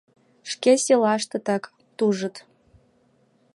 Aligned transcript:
Шке 0.51 0.73
селаштетак!— 0.85 1.63
тужыт. 1.97 2.35